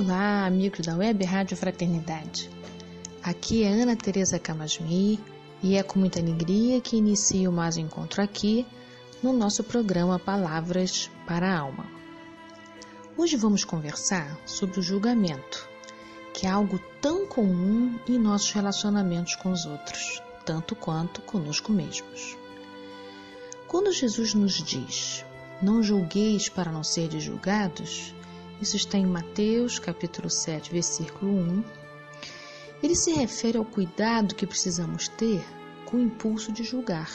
Olá, 0.00 0.46
amigos 0.46 0.86
da 0.86 0.94
Web 0.94 1.24
Rádio 1.24 1.56
Fraternidade. 1.56 2.48
Aqui 3.20 3.64
é 3.64 3.72
Ana 3.72 3.96
Teresa 3.96 4.38
Camasmi 4.38 5.18
e 5.60 5.74
é 5.74 5.82
com 5.82 5.98
muita 5.98 6.20
alegria 6.20 6.80
que 6.80 6.96
inicio 6.96 7.50
mais 7.50 7.76
um 7.76 7.80
encontro 7.80 8.22
aqui 8.22 8.64
no 9.20 9.32
nosso 9.32 9.64
programa 9.64 10.16
Palavras 10.16 11.10
para 11.26 11.50
a 11.50 11.58
Alma. 11.58 11.84
Hoje 13.16 13.34
vamos 13.34 13.64
conversar 13.64 14.38
sobre 14.46 14.78
o 14.78 14.82
julgamento, 14.84 15.68
que 16.32 16.46
é 16.46 16.50
algo 16.50 16.78
tão 17.02 17.26
comum 17.26 17.98
em 18.08 18.16
nossos 18.20 18.52
relacionamentos 18.52 19.34
com 19.34 19.50
os 19.50 19.66
outros, 19.66 20.22
tanto 20.46 20.76
quanto 20.76 21.22
conosco 21.22 21.72
mesmos. 21.72 22.36
Quando 23.66 23.90
Jesus 23.90 24.32
nos 24.32 24.62
diz: 24.62 25.26
Não 25.60 25.82
julgueis 25.82 26.48
para 26.48 26.70
não 26.70 26.84
serdes 26.84 27.24
julgados, 27.24 28.14
isso 28.60 28.76
está 28.76 28.98
em 28.98 29.06
Mateus, 29.06 29.78
capítulo 29.78 30.28
7, 30.28 30.72
versículo 30.72 31.30
1. 31.32 31.64
Ele 32.82 32.94
se 32.96 33.12
refere 33.12 33.56
ao 33.56 33.64
cuidado 33.64 34.34
que 34.34 34.46
precisamos 34.46 35.06
ter 35.06 35.44
com 35.84 35.96
o 35.96 36.00
impulso 36.00 36.50
de 36.50 36.64
julgar, 36.64 37.10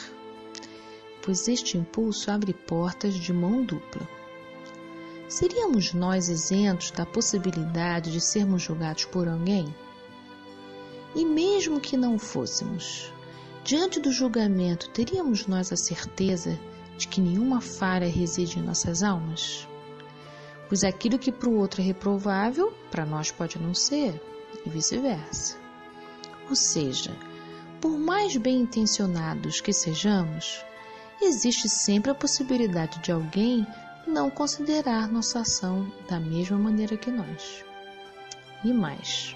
pois 1.22 1.46
este 1.46 1.76
impulso 1.76 2.30
abre 2.30 2.54
portas 2.54 3.14
de 3.14 3.32
mão 3.32 3.62
dupla. 3.62 4.08
Seríamos 5.28 5.92
nós 5.92 6.28
isentos 6.28 6.90
da 6.90 7.04
possibilidade 7.04 8.10
de 8.10 8.20
sermos 8.20 8.62
julgados 8.62 9.04
por 9.04 9.28
alguém? 9.28 9.74
E 11.14 11.26
mesmo 11.26 11.78
que 11.78 11.96
não 11.96 12.18
fôssemos, 12.18 13.12
diante 13.62 14.00
do 14.00 14.10
julgamento, 14.10 14.88
teríamos 14.90 15.46
nós 15.46 15.72
a 15.72 15.76
certeza 15.76 16.58
de 16.96 17.06
que 17.06 17.20
nenhuma 17.20 17.60
falha 17.60 18.08
reside 18.08 18.58
em 18.58 18.62
nossas 18.62 19.02
almas? 19.02 19.68
Pois 20.68 20.84
aquilo 20.84 21.18
que 21.18 21.32
para 21.32 21.48
o 21.48 21.56
outro 21.56 21.80
é 21.80 21.84
reprovável, 21.84 22.72
para 22.90 23.04
nós 23.04 23.30
pode 23.30 23.58
não 23.58 23.74
ser, 23.74 24.20
e 24.64 24.68
vice-versa. 24.68 25.56
Ou 26.48 26.56
seja, 26.56 27.16
por 27.80 27.98
mais 27.98 28.36
bem 28.36 28.60
intencionados 28.60 29.60
que 29.60 29.72
sejamos, 29.72 30.64
existe 31.20 31.68
sempre 31.68 32.10
a 32.10 32.14
possibilidade 32.14 32.98
de 33.00 33.12
alguém 33.12 33.66
não 34.06 34.30
considerar 34.30 35.08
nossa 35.08 35.40
ação 35.40 35.90
da 36.08 36.20
mesma 36.20 36.58
maneira 36.58 36.96
que 36.96 37.10
nós. 37.10 37.64
E 38.62 38.72
mais, 38.72 39.34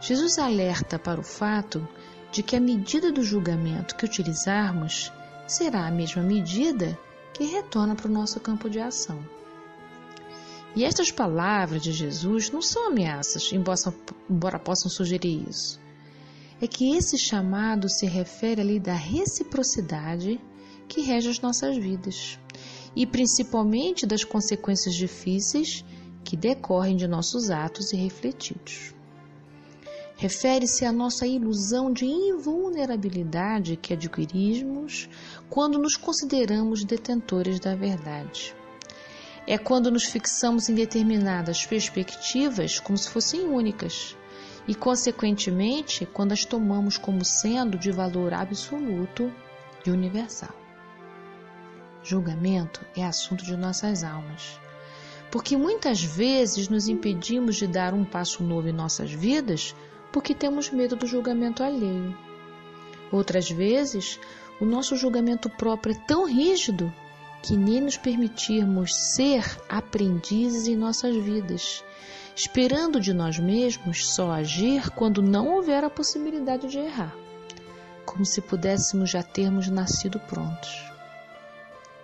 Jesus 0.00 0.38
alerta 0.38 0.98
para 0.98 1.20
o 1.20 1.24
fato 1.24 1.86
de 2.32 2.42
que 2.42 2.56
a 2.56 2.60
medida 2.60 3.10
do 3.12 3.22
julgamento 3.22 3.96
que 3.96 4.04
utilizarmos 4.04 5.12
será 5.46 5.86
a 5.86 5.90
mesma 5.90 6.22
medida 6.22 6.98
que 7.34 7.44
retorna 7.44 7.94
para 7.94 8.08
o 8.08 8.12
nosso 8.12 8.38
campo 8.40 8.70
de 8.70 8.78
ação. 8.78 9.18
E 10.74 10.84
estas 10.84 11.10
palavras 11.10 11.82
de 11.82 11.90
Jesus 11.90 12.48
não 12.50 12.62
são 12.62 12.86
ameaças, 12.86 13.50
embora 13.52 14.58
possam 14.58 14.88
sugerir 14.88 15.48
isso. 15.48 15.80
É 16.60 16.66
que 16.66 16.96
esse 16.96 17.18
chamado 17.18 17.88
se 17.88 18.06
refere 18.06 18.60
à 18.60 18.64
lei 18.64 18.78
da 18.78 18.94
reciprocidade 18.94 20.40
que 20.86 21.00
rege 21.00 21.28
as 21.28 21.40
nossas 21.40 21.76
vidas 21.76 22.38
e 22.94 23.04
principalmente 23.06 24.06
das 24.06 24.22
consequências 24.22 24.94
difíceis 24.94 25.84
que 26.22 26.36
decorrem 26.36 26.96
de 26.96 27.08
nossos 27.08 27.50
atos 27.50 27.92
irrefletidos. 27.92 28.94
Refere-se 30.16 30.84
à 30.84 30.92
nossa 30.92 31.26
ilusão 31.26 31.92
de 31.92 32.04
invulnerabilidade 32.04 33.76
que 33.76 33.94
adquirimos 33.94 35.08
quando 35.48 35.78
nos 35.78 35.96
consideramos 35.96 36.84
detentores 36.84 37.58
da 37.58 37.74
verdade 37.74 38.54
é 39.50 39.58
quando 39.58 39.90
nos 39.90 40.04
fixamos 40.04 40.68
em 40.68 40.76
determinadas 40.76 41.66
perspectivas 41.66 42.78
como 42.78 42.96
se 42.96 43.10
fossem 43.10 43.48
únicas 43.48 44.16
e, 44.68 44.76
consequentemente, 44.76 46.06
quando 46.06 46.30
as 46.30 46.44
tomamos 46.44 46.96
como 46.96 47.24
sendo 47.24 47.76
de 47.76 47.90
valor 47.90 48.32
absoluto 48.32 49.28
e 49.84 49.90
universal. 49.90 50.54
Julgamento 52.00 52.86
é 52.96 53.04
assunto 53.04 53.44
de 53.44 53.56
nossas 53.56 54.04
almas, 54.04 54.60
porque 55.32 55.56
muitas 55.56 56.00
vezes 56.00 56.68
nos 56.68 56.86
impedimos 56.86 57.56
de 57.56 57.66
dar 57.66 57.92
um 57.92 58.04
passo 58.04 58.44
novo 58.44 58.68
em 58.68 58.72
nossas 58.72 59.10
vidas 59.10 59.74
porque 60.12 60.32
temos 60.32 60.70
medo 60.70 60.94
do 60.94 61.08
julgamento 61.08 61.64
alheio. 61.64 62.16
Outras 63.10 63.50
vezes, 63.50 64.20
o 64.60 64.64
nosso 64.64 64.94
julgamento 64.94 65.50
próprio 65.50 65.96
é 65.96 66.06
tão 66.06 66.24
rígido 66.24 66.94
que 67.42 67.56
nem 67.56 67.80
nos 67.80 67.96
permitirmos 67.96 68.94
ser 68.94 69.44
aprendizes 69.68 70.66
em 70.66 70.76
nossas 70.76 71.16
vidas, 71.16 71.82
esperando 72.36 73.00
de 73.00 73.12
nós 73.12 73.38
mesmos 73.38 74.06
só 74.06 74.30
agir 74.30 74.90
quando 74.90 75.22
não 75.22 75.54
houver 75.54 75.84
a 75.84 75.90
possibilidade 75.90 76.68
de 76.68 76.78
errar, 76.78 77.14
como 78.04 78.24
se 78.24 78.40
pudéssemos 78.40 79.10
já 79.10 79.22
termos 79.22 79.68
nascido 79.68 80.18
prontos. 80.20 80.84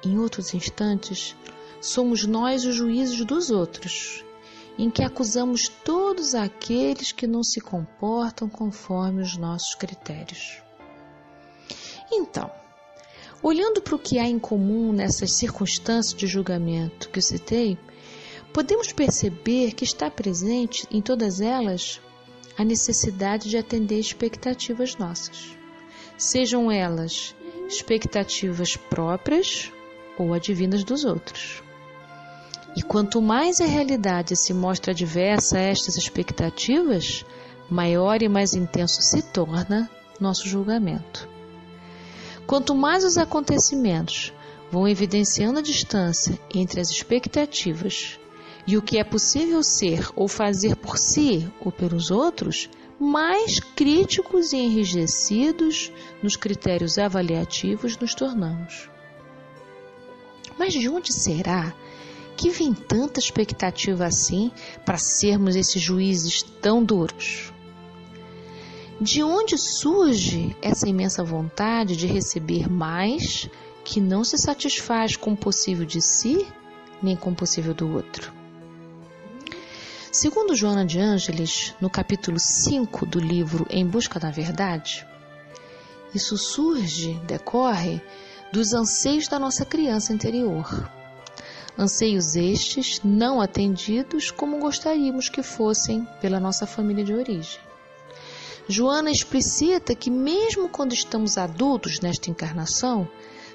Em 0.05 0.19
outros 0.19 0.55
instantes, 0.55 1.37
somos 1.81 2.25
nós 2.27 2.65
os 2.65 2.75
juízes 2.75 3.25
dos 3.25 3.51
outros, 3.51 4.25
em 4.79 4.91
que 4.91 5.03
acusamos 5.03 5.69
todos 5.69 6.35
aqueles 6.35 7.13
que 7.13 7.27
não 7.27 7.43
se 7.43 7.61
comportam 7.61 8.49
conforme 8.49 9.23
os 9.23 9.37
nossos 9.37 9.75
critérios. 9.75 10.63
Então, 12.13 12.51
Olhando 13.49 13.81
para 13.81 13.95
o 13.95 13.99
que 13.99 14.19
há 14.19 14.27
em 14.27 14.41
comum 14.41 14.93
nessas 14.93 15.35
circunstâncias 15.35 16.19
de 16.19 16.27
julgamento 16.27 17.09
que 17.09 17.21
eu 17.21 17.23
citei, 17.23 17.79
podemos 18.53 18.93
perceber 18.93 19.71
que 19.71 19.85
está 19.85 20.11
presente 20.11 20.85
em 20.91 21.01
todas 21.01 21.41
elas 21.41 22.01
a 22.59 22.65
necessidade 22.65 23.49
de 23.49 23.57
atender 23.57 24.01
expectativas 24.01 24.97
nossas, 24.97 25.57
sejam 26.19 26.73
elas 26.73 27.37
expectativas 27.69 28.77
próprias 28.77 29.71
ou 30.19 30.35
advindas 30.35 30.83
dos 30.83 31.05
outros. 31.05 31.63
E 32.77 32.83
quanto 32.83 33.23
mais 33.23 33.61
a 33.61 33.65
realidade 33.65 34.35
se 34.35 34.53
mostra 34.53 34.91
adversa 34.91 35.59
a 35.59 35.63
estas 35.63 35.97
expectativas, 35.97 37.25
maior 37.71 38.21
e 38.23 38.29
mais 38.29 38.55
intenso 38.55 39.01
se 39.03 39.23
torna 39.23 39.89
nosso 40.19 40.49
julgamento. 40.49 41.36
Quanto 42.47 42.75
mais 42.75 43.05
os 43.05 43.19
acontecimentos 43.19 44.33
vão 44.71 44.87
evidenciando 44.87 45.59
a 45.59 45.63
distância 45.63 46.39
entre 46.55 46.81
as 46.81 46.91
expectativas 46.91 48.21
e 48.67 48.77
o 48.77 48.83
que 48.83 48.99
é 48.99 49.05
possível 49.05 49.63
ser 49.63 50.09
ou 50.15 50.29
fazer 50.29 50.77
por 50.77 50.97
si 50.97 51.51
ou 51.61 51.73
pelos 51.73 52.11
outros, 52.11 52.69
mais 52.99 53.59
críticos 53.59 54.53
e 54.53 54.57
enrijecidos 54.57 55.93
nos 56.23 56.37
critérios 56.37 56.99
avaliativos 56.99 57.97
nos 57.97 58.15
tornamos. 58.15 58.89
Mas 60.59 60.73
de 60.73 60.89
onde 60.89 61.13
será 61.13 61.75
que 62.37 62.51
vem 62.51 62.73
tanta 62.73 63.19
expectativa 63.19 64.07
assim 64.07 64.51
para 64.85 64.99
sermos 64.99 65.57
esses 65.57 65.83
juízes 65.83 66.43
tão 66.43 66.83
duros? 66.83 67.53
De 68.99 69.23
onde 69.23 69.59
surge 69.59 70.57
essa 70.63 70.89
imensa 70.89 71.23
vontade 71.23 71.97
de 71.97 72.07
receber 72.07 72.67
mais 72.67 73.47
que 73.85 74.01
não 74.01 74.25
se 74.25 74.39
satisfaz 74.39 75.17
com 75.17 75.35
o 75.35 75.37
possível 75.37 75.85
de 75.85 76.01
si 76.01 76.47
nem 77.03 77.15
com 77.15 77.31
o 77.31 77.35
possível 77.35 77.75
do 77.75 77.93
outro? 77.93 78.33
Segundo 80.11 80.57
Joana 80.57 80.83
de 80.83 80.99
Ângeles, 80.99 81.75
no 81.79 81.91
capítulo 81.91 82.39
5 82.41 83.05
do 83.05 83.21
livro 83.21 83.67
Em 83.69 83.87
Busca 83.87 84.19
da 84.19 84.31
Verdade, 84.31 85.07
isso 86.15 86.39
surge, 86.39 87.21
decorre 87.27 88.01
dos 88.51 88.73
anseios 88.73 89.29
da 89.29 89.39
nossa 89.39 89.67
criança 89.67 90.15
interior. 90.15 90.91
Anseios 91.77 92.35
estes 92.35 93.03
não 93.05 93.43
atendidos 93.43 94.31
como 94.31 94.59
gostaríamos 94.59 95.29
que 95.29 95.43
fossem 95.43 96.09
pela 96.19 96.41
nossa 96.41 96.67
família 96.67 97.05
de 97.05 97.13
origem. 97.13 97.66
Joana 98.69 99.13
explicita 99.13 99.95
que, 99.95 100.11
mesmo 100.11 100.69
quando 100.69 100.93
estamos 100.93 101.39
adultos 101.39 102.01
nesta 102.01 102.31
encarnação, 102.31 103.09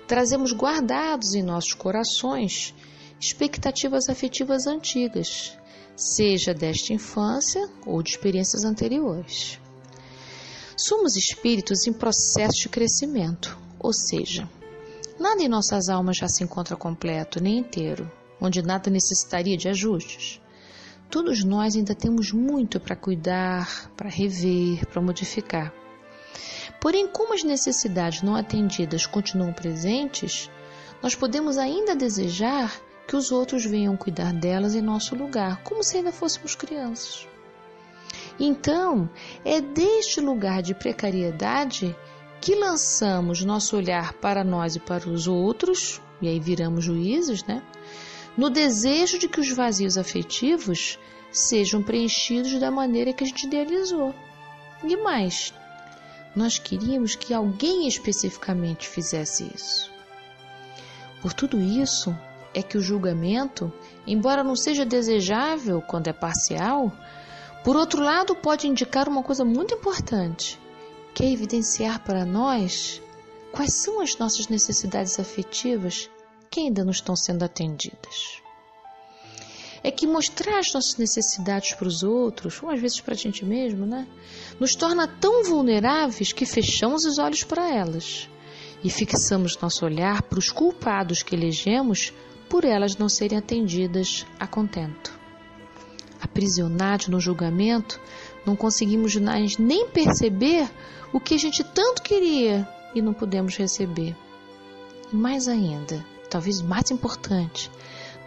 trazemos 0.08 0.54
guardados 0.54 1.34
em 1.34 1.44
nossos 1.44 1.74
corações 1.74 2.74
expectativas 3.20 4.08
afetivas 4.08 4.68
antigas, 4.68 5.58
seja 5.98 6.54
desta 6.54 6.94
infância 6.94 7.70
ou 7.86 8.02
de 8.02 8.12
experiências 8.12 8.64
anteriores. 8.64 9.60
Somos 10.78 11.16
espíritos 11.18 11.86
em 11.86 11.94
processo 11.94 12.62
de 12.62 12.70
crescimento, 12.70 13.58
ou 13.78 13.94
seja, 13.94 14.50
nada 15.20 15.44
em 15.44 15.50
nossas 15.50 15.90
almas 15.90 16.18
já 16.18 16.28
se 16.30 16.44
encontra 16.44 16.78
completo 16.78 17.44
nem 17.44 17.60
inteiro, 17.60 18.10
onde 18.40 18.62
nada 18.62 18.90
necessitaria 18.90 19.58
de 19.58 19.68
ajustes. 19.68 20.42
Todos 21.12 21.44
nós 21.44 21.76
ainda 21.76 21.94
temos 21.94 22.32
muito 22.32 22.80
para 22.80 22.96
cuidar, 22.96 23.92
para 23.98 24.10
rever, 24.10 24.86
para 24.88 25.02
modificar. 25.02 25.74
Porém, 26.80 27.06
como 27.06 27.34
as 27.34 27.44
necessidades 27.44 28.22
não 28.22 28.34
atendidas 28.34 29.06
continuam 29.06 29.52
presentes, 29.52 30.50
nós 31.04 31.14
podemos 31.14 31.58
ainda 31.58 31.98
desejar 31.98 32.74
que 33.06 33.18
os 33.18 33.30
outros 33.30 33.66
venham 33.66 33.98
cuidar 33.98 34.32
delas 34.32 34.74
em 34.74 34.82
nosso 34.82 35.14
lugar, 35.14 35.62
como 35.64 35.84
se 35.84 35.98
ainda 35.98 36.14
fôssemos 36.14 36.56
crianças. 36.56 37.28
Então, 38.40 39.10
é 39.44 39.60
deste 39.60 40.22
lugar 40.22 40.62
de 40.62 40.74
precariedade 40.74 41.94
que 42.40 42.56
lançamos 42.56 43.44
nosso 43.44 43.76
olhar 43.76 44.14
para 44.14 44.46
nós 44.46 44.78
e 44.78 44.80
para 44.80 45.10
os 45.10 45.28
outros, 45.28 46.02
e 46.22 46.30
aí 46.30 46.40
viramos 46.40 46.86
juízes, 46.86 47.44
né? 47.44 47.62
No 48.38 48.50
desejo 48.50 49.20
de 49.20 49.28
que 49.28 49.40
os 49.40 49.52
vazios 49.52 49.98
afetivos 49.98 50.98
sejam 51.32 51.82
preenchidos 51.82 52.60
da 52.60 52.72
maneira 52.72 53.14
que 53.14 53.24
a 53.24 53.28
gente 53.28 53.46
idealizou. 53.46 54.14
E 54.84 54.96
mais, 54.98 55.54
nós 56.36 56.58
queríamos 56.58 57.16
que 57.16 57.34
alguém 57.34 57.88
especificamente 57.88 58.88
fizesse 58.88 59.50
isso. 59.54 59.92
Por 61.22 61.34
tudo 61.34 61.60
isso, 61.60 62.16
é 62.54 62.62
que 62.62 62.78
o 62.78 62.82
julgamento, 62.82 63.72
embora 64.06 64.44
não 64.44 64.56
seja 64.56 64.86
desejável 64.86 65.82
quando 65.82 66.08
é 66.08 66.14
parcial, 66.14 66.92
por 67.64 67.76
outro 67.76 68.02
lado 68.02 68.36
pode 68.36 68.68
indicar 68.68 69.08
uma 69.08 69.24
coisa 69.24 69.46
muito 69.46 69.76
importante, 69.76 70.60
que 71.14 71.24
é 71.24 71.32
evidenciar 71.32 72.04
para 72.04 72.26
nós 72.26 73.02
quais 73.52 73.74
são 73.74 74.02
as 74.02 74.18
nossas 74.18 74.48
necessidades 74.48 75.20
afetivas 75.20 76.10
que 76.52 76.60
ainda 76.60 76.84
não 76.84 76.92
estão 76.92 77.16
sendo 77.16 77.44
atendidas. 77.44 78.42
É 79.82 79.90
que 79.90 80.06
mostrar 80.06 80.60
as 80.60 80.72
nossas 80.74 80.98
necessidades 80.98 81.74
para 81.74 81.88
os 81.88 82.04
outros, 82.04 82.62
ou 82.62 82.70
às 82.70 82.80
vezes 82.80 83.00
para 83.00 83.16
a 83.16 83.18
gente 83.18 83.44
mesmo, 83.44 83.86
né, 83.86 84.06
nos 84.60 84.76
torna 84.76 85.08
tão 85.08 85.44
vulneráveis 85.44 86.34
que 86.34 86.46
fechamos 86.46 87.06
os 87.06 87.18
olhos 87.18 87.44
para 87.44 87.74
elas 87.74 88.30
e 88.84 88.90
fixamos 88.90 89.58
nosso 89.60 89.86
olhar 89.86 90.22
para 90.24 90.38
os 90.38 90.52
culpados 90.52 91.24
que 91.24 91.34
elegemos 91.34 92.14
por 92.50 92.66
elas 92.66 92.98
não 92.98 93.08
serem 93.08 93.38
atendidas 93.38 94.26
a 94.38 94.46
contento. 94.46 95.20
Aprisionados 96.20 97.08
no 97.08 97.20
julgamento, 97.20 98.00
não 98.46 98.56
conseguimos 98.56 99.16
nem 99.58 99.88
perceber 99.88 100.70
o 101.14 101.20
que 101.20 101.36
a 101.36 101.40
gente 101.40 101.64
tanto 101.64 102.02
queria 102.02 102.68
e 102.94 103.02
não 103.02 103.14
pudemos 103.14 103.56
receber. 103.56 104.16
E 105.12 105.16
mais 105.16 105.48
ainda, 105.48 106.06
talvez 106.32 106.62
mais 106.62 106.90
importante, 106.90 107.70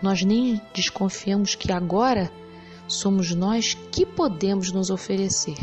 nós 0.03 0.23
nem 0.23 0.61
desconfiamos 0.75 1.55
que 1.55 1.73
agora 1.73 2.31
somos 2.87 3.35
nós 3.35 3.75
que 3.91 4.05
podemos 4.05 4.71
nos 4.71 4.91
oferecer. 4.91 5.59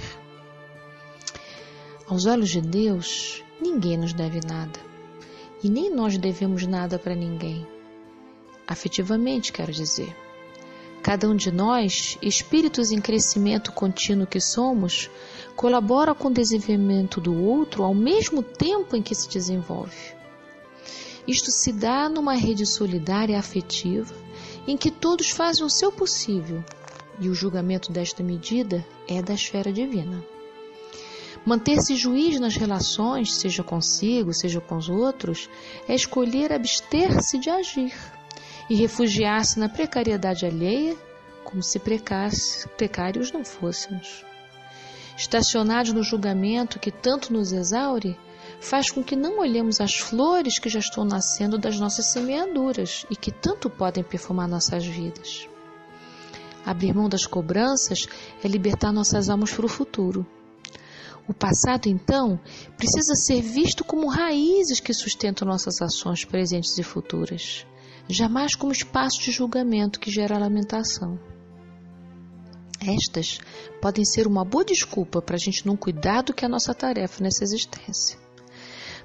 Aos 2.08 2.26
olhos 2.26 2.50
de 2.50 2.60
Deus, 2.60 3.44
ninguém 3.62 3.96
nos 3.96 4.12
deve 4.12 4.40
nada. 4.46 4.80
E 5.64 5.70
nem 5.70 5.94
nós 5.94 6.18
devemos 6.18 6.66
nada 6.66 6.98
para 6.98 7.16
ninguém 7.16 7.66
afetivamente, 8.68 9.52
quero 9.52 9.72
dizer. 9.72 10.16
Cada 11.04 11.28
um 11.28 11.36
de 11.36 11.52
nós, 11.52 12.18
espíritos 12.22 12.92
em 12.92 13.02
crescimento 13.02 13.72
contínuo 13.72 14.28
que 14.28 14.40
somos, 14.40 15.10
colabora 15.56 16.16
com 16.16 16.30
o 16.30 16.34
desenvolvimento 16.34 17.20
do 17.20 17.36
outro 17.36 17.84
ao 17.84 17.94
mesmo 17.94 18.42
tempo 18.42 18.96
em 18.96 19.02
que 19.02 19.14
se 19.14 19.28
desenvolve. 19.28 20.21
Isto 21.28 21.52
se 21.52 21.72
dá 21.72 22.10
numa 22.10 22.34
rede 22.34 22.66
solidária 22.66 23.38
afetiva 23.38 24.14
em 24.68 24.78
que 24.78 24.92
todos 24.92 25.30
fazem 25.30 25.66
o 25.66 25.70
seu 25.70 25.92
possível, 25.92 26.64
e 27.20 27.30
o 27.30 27.36
julgamento 27.36 27.92
desta 27.92 28.24
medida 28.24 28.86
é 29.08 29.22
da 29.22 29.34
esfera 29.34 29.72
divina. 29.72 30.24
Manter-se 31.46 31.96
juiz 31.96 32.40
nas 32.40 32.56
relações, 32.56 33.34
seja 33.34 33.64
consigo, 33.64 34.34
seja 34.34 34.62
com 34.62 34.76
os 34.78 34.90
outros, 34.90 35.50
é 35.88 35.96
escolher 35.96 36.54
abster-se 36.54 37.40
de 37.40 37.50
agir 37.50 37.94
e 38.70 38.76
refugiar-se 38.76 39.60
na 39.60 39.68
precariedade 39.68 40.46
alheia, 40.46 40.96
como 41.44 41.64
se 41.64 41.80
precários 41.80 43.32
não 43.32 43.44
fôssemos. 43.44 44.24
Estacionados 45.18 45.94
no 45.94 46.04
julgamento 46.04 46.80
que 46.80 46.92
tanto 46.92 47.34
nos 47.34 47.52
exaure, 47.52 48.18
faz 48.62 48.90
com 48.90 49.04
que 49.04 49.16
não 49.16 49.40
olhemos 49.40 49.82
as 49.82 49.98
flores 49.98 50.58
que 50.58 50.70
já 50.70 50.80
estão 50.80 51.04
nascendo 51.04 51.58
das 51.58 51.78
nossas 51.78 52.06
semeaduras 52.06 53.06
e 53.10 53.16
que 53.16 53.32
tanto 53.32 53.70
podem 53.70 54.04
perfumar 54.04 54.48
nossas 54.48 54.86
vidas. 54.86 55.50
Abrir 56.66 56.96
mão 56.96 57.10
das 57.10 57.26
cobranças 57.26 58.08
é 58.42 58.48
libertar 58.48 58.94
nossas 58.94 59.30
almas 59.30 59.52
para 59.52 59.66
o 59.66 59.70
futuro. 59.70 60.26
O 61.28 61.34
passado, 61.34 61.88
então, 61.88 62.40
precisa 62.78 63.16
ser 63.16 63.42
visto 63.42 63.84
como 63.84 64.08
raízes 64.08 64.80
que 64.80 64.94
sustentam 64.94 65.46
nossas 65.46 65.82
ações 65.82 66.24
presentes 66.24 66.78
e 66.78 66.84
futuras 66.84 67.66
jamais 68.12 68.56
como 68.56 68.72
espaço 68.72 69.22
de 69.22 69.32
julgamento 69.32 70.00
que 70.00 70.12
gera 70.12 70.38
lamentação. 70.38 71.20
Estas 72.80 73.40
podem 73.82 74.04
ser 74.04 74.28
uma 74.28 74.44
boa 74.44 74.66
desculpa 74.66 75.22
para 75.22 75.36
a 75.36 75.40
gente 75.40 75.66
não 75.66 75.78
cuidar 75.78 76.24
do 76.24 76.34
que 76.34 76.44
é 76.44 76.48
a 76.48 76.50
nossa 76.50 76.74
tarefa 76.74 77.24
nessa 77.24 77.44
existência. 77.44 78.21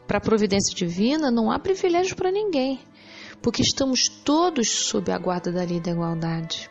Para 0.06 0.18
a 0.18 0.20
providência 0.20 0.74
divina 0.74 1.30
não 1.30 1.50
há 1.50 1.58
privilégio 1.58 2.14
para 2.14 2.30
ninguém, 2.30 2.80
porque 3.42 3.62
estamos 3.62 4.08
todos 4.08 4.68
sob 4.68 5.10
a 5.10 5.18
guarda 5.18 5.50
da 5.50 5.64
lei 5.64 5.80
da 5.80 5.90
igualdade. 5.90 6.70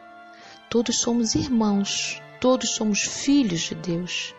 Todos 0.69 0.99
somos 0.99 1.35
irmãos, 1.35 2.21
todos 2.39 2.71
somos 2.71 3.01
filhos 3.01 3.61
de 3.61 3.75
Deus. 3.75 4.33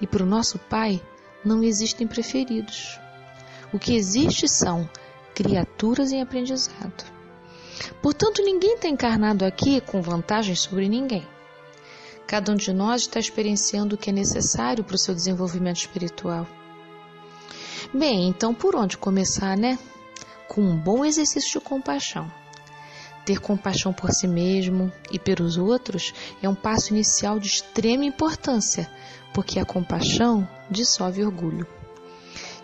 E 0.00 0.06
para 0.06 0.22
o 0.22 0.26
nosso 0.26 0.58
Pai 0.58 1.00
não 1.44 1.62
existem 1.62 2.06
preferidos. 2.06 2.98
O 3.72 3.78
que 3.78 3.94
existe 3.94 4.48
são 4.48 4.88
criaturas 5.34 6.10
em 6.10 6.20
aprendizado. 6.20 7.04
Portanto, 8.02 8.42
ninguém 8.42 8.74
está 8.74 8.88
encarnado 8.88 9.44
aqui 9.44 9.80
com 9.80 10.02
vantagem 10.02 10.54
sobre 10.54 10.88
ninguém. 10.88 11.26
Cada 12.26 12.52
um 12.52 12.56
de 12.56 12.72
nós 12.72 13.02
está 13.02 13.18
experienciando 13.18 13.94
o 13.94 13.98
que 13.98 14.10
é 14.10 14.12
necessário 14.12 14.84
para 14.84 14.96
o 14.96 14.98
seu 14.98 15.14
desenvolvimento 15.14 15.78
espiritual. 15.78 16.46
Bem, 17.92 18.28
então 18.28 18.54
por 18.54 18.76
onde 18.76 18.96
começar, 18.96 19.56
né? 19.56 19.76
Com 20.46 20.62
um 20.62 20.76
bom 20.76 21.04
exercício 21.04 21.58
de 21.58 21.66
compaixão. 21.66 22.30
Ter 23.24 23.40
compaixão 23.40 23.92
por 23.92 24.12
si 24.12 24.28
mesmo 24.28 24.92
e 25.10 25.18
pelos 25.18 25.56
outros 25.56 26.14
é 26.40 26.48
um 26.48 26.54
passo 26.54 26.92
inicial 26.92 27.38
de 27.40 27.48
extrema 27.48 28.04
importância, 28.04 28.88
porque 29.34 29.58
a 29.58 29.64
compaixão 29.64 30.48
dissolve 30.70 31.24
orgulho. 31.24 31.66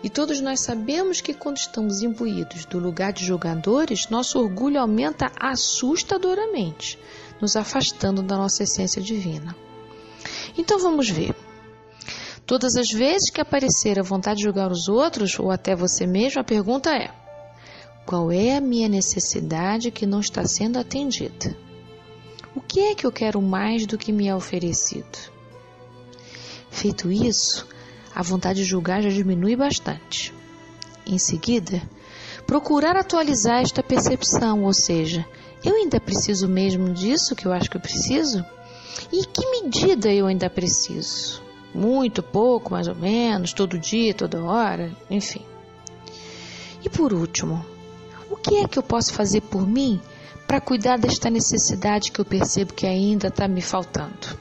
E 0.01 0.09
todos 0.09 0.39
nós 0.39 0.61
sabemos 0.61 1.19
que 1.19 1.33
quando 1.33 1.57
estamos 1.57 2.01
imbuídos 2.01 2.65
do 2.65 2.79
lugar 2.79 3.11
de 3.11 3.25
jogadores, 3.25 4.09
nosso 4.09 4.39
orgulho 4.39 4.79
aumenta 4.79 5.31
assustadoramente, 5.37 6.97
nos 7.41 7.57
afastando 7.57 8.21
da 8.21 8.37
nossa 8.37 8.63
essência 8.63 9.01
divina. 9.01 9.55
Então 10.57 10.79
vamos 10.79 11.09
ver. 11.09 11.35
Todas 12.47 12.77
as 12.77 12.89
vezes 12.89 13.29
que 13.29 13.41
aparecer 13.41 13.99
a 13.99 14.03
vontade 14.03 14.37
de 14.37 14.45
julgar 14.45 14.71
os 14.71 14.87
outros, 14.87 15.37
ou 15.37 15.51
até 15.51 15.75
você 15.75 16.07
mesmo, 16.07 16.39
a 16.39 16.45
pergunta 16.45 16.89
é: 16.89 17.11
qual 18.05 18.31
é 18.31 18.55
a 18.55 18.61
minha 18.61 18.87
necessidade 18.87 19.91
que 19.91 20.05
não 20.05 20.21
está 20.21 20.45
sendo 20.45 20.79
atendida? 20.79 21.57
O 22.55 22.61
que 22.61 22.79
é 22.79 22.95
que 22.95 23.05
eu 23.05 23.11
quero 23.11 23.41
mais 23.41 23.85
do 23.85 23.97
que 23.97 24.13
me 24.13 24.29
é 24.29 24.33
oferecido? 24.33 25.29
Feito 26.71 27.11
isso, 27.11 27.67
a 28.15 28.23
vontade 28.23 28.59
de 28.59 28.65
julgar 28.65 29.03
já 29.03 29.09
diminui 29.09 29.57
bastante. 29.57 30.33
Em 31.05 31.17
seguida, 31.17 31.81
procurar 32.45 32.95
atualizar 32.95 33.61
esta 33.61 33.83
percepção, 33.83 34.63
ou 34.63 34.73
seja, 34.73 35.27
eu 35.65 35.75
ainda 35.75 35.99
preciso 35.99 36.47
mesmo 36.47 36.93
disso 36.93 37.35
que 37.35 37.45
eu 37.45 37.51
acho 37.51 37.69
que 37.69 37.75
eu 37.75 37.81
preciso? 37.81 38.45
E 39.11 39.19
em 39.19 39.23
que 39.23 39.45
medida 39.51 40.09
eu 40.13 40.27
ainda 40.27 40.49
preciso? 40.49 41.45
Muito, 41.77 42.23
pouco, 42.23 42.71
mais 42.71 42.87
ou 42.87 42.95
menos, 42.95 43.53
todo 43.53 43.77
dia, 43.77 44.11
toda 44.11 44.43
hora, 44.43 44.91
enfim. 45.11 45.45
E 46.83 46.89
por 46.89 47.13
último, 47.13 47.63
o 48.31 48.35
que 48.35 48.55
é 48.55 48.67
que 48.67 48.79
eu 48.79 48.83
posso 48.83 49.13
fazer 49.13 49.41
por 49.41 49.67
mim 49.67 50.01
para 50.47 50.59
cuidar 50.59 50.97
desta 50.97 51.29
necessidade 51.29 52.11
que 52.11 52.19
eu 52.19 52.25
percebo 52.25 52.73
que 52.73 52.87
ainda 52.87 53.27
está 53.27 53.47
me 53.47 53.61
faltando? 53.61 54.35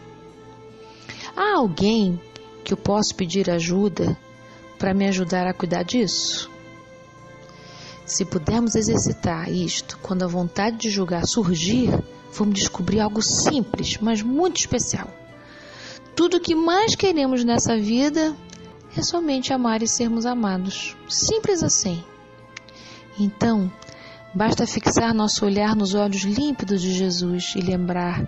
Há 1.37 1.59
alguém 1.59 2.19
que 2.64 2.73
eu 2.73 2.76
posso 2.78 3.14
pedir 3.14 3.50
ajuda 3.50 4.16
para 4.78 4.95
me 4.95 5.07
ajudar 5.07 5.47
a 5.47 5.52
cuidar 5.52 5.83
disso? 5.83 6.50
Se 8.07 8.25
pudermos 8.25 8.75
exercitar 8.75 9.52
isto 9.52 9.99
quando 10.00 10.23
a 10.23 10.26
vontade 10.26 10.78
de 10.78 10.88
julgar 10.88 11.26
surgir, 11.26 11.90
vamos 12.33 12.55
descobrir 12.55 13.00
algo 13.00 13.21
simples, 13.21 13.99
mas 14.00 14.23
muito 14.23 14.57
especial. 14.57 15.25
Tudo 16.16 16.38
o 16.38 16.40
que 16.40 16.54
mais 16.54 16.94
queremos 16.94 17.44
nessa 17.44 17.76
vida 17.76 18.35
é 18.96 19.02
somente 19.02 19.52
amar 19.52 19.82
e 19.82 19.87
sermos 19.87 20.25
amados. 20.25 20.96
Simples 21.11 21.62
assim. 21.62 22.02
Então, 23.20 23.70
basta 24.35 24.66
fixar 24.66 25.12
nosso 25.12 25.44
olhar 25.44 25.76
nos 25.76 25.94
olhos 25.94 26.23
límpidos 26.23 26.80
de 26.80 26.90
Jesus 26.94 27.52
e 27.54 27.61
lembrar 27.61 28.26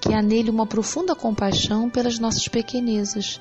que 0.00 0.12
há 0.12 0.20
nele 0.20 0.50
uma 0.50 0.66
profunda 0.66 1.14
compaixão 1.14 1.88
pelas 1.88 2.18
nossas 2.18 2.48
pequenezas, 2.48 3.38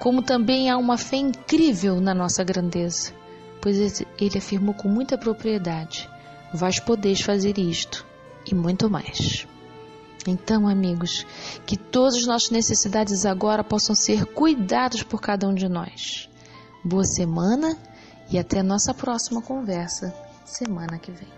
como 0.00 0.20
também 0.20 0.68
há 0.68 0.76
uma 0.76 0.98
fé 0.98 1.18
incrível 1.18 2.00
na 2.00 2.12
nossa 2.12 2.42
grandeza, 2.42 3.12
pois 3.60 4.02
ele 4.20 4.38
afirmou 4.38 4.74
com 4.74 4.88
muita 4.88 5.16
propriedade: 5.16 6.10
Vós 6.52 6.80
podeis 6.80 7.20
fazer 7.20 7.56
isto 7.56 8.04
e 8.50 8.52
muito 8.52 8.90
mais. 8.90 9.46
Então, 10.30 10.68
amigos, 10.68 11.24
que 11.66 11.76
todas 11.76 12.16
as 12.16 12.26
nossas 12.26 12.50
necessidades 12.50 13.24
agora 13.24 13.64
possam 13.64 13.94
ser 13.94 14.26
cuidados 14.26 15.02
por 15.02 15.20
cada 15.20 15.48
um 15.48 15.54
de 15.54 15.68
nós. 15.68 16.28
Boa 16.84 17.04
semana 17.04 17.76
e 18.30 18.38
até 18.38 18.60
a 18.60 18.62
nossa 18.62 18.92
próxima 18.92 19.40
conversa 19.40 20.14
semana 20.44 20.98
que 20.98 21.10
vem. 21.10 21.37